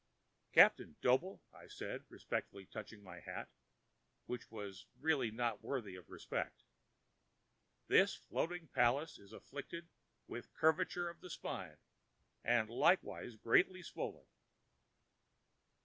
[0.51, 3.49] "Captain Doble," I said, respectfully touching my hat,
[4.25, 6.63] which was really not worthy of respect,
[7.85, 9.87] "this floating palace is afflicted
[10.25, 11.77] with curvature of the spine
[12.43, 14.25] and is likewise greatly swollen."